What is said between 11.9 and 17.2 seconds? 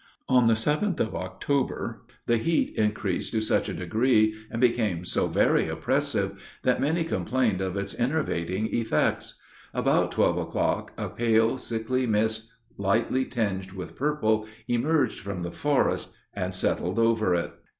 mist, lightly tinged with purple, emerged from the forest and settled